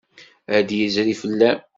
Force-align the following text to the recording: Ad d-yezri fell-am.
Ad 0.57 0.63
d-yezri 0.67 1.15
fell-am. 1.21 1.59